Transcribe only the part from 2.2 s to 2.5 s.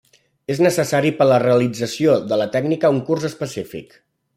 de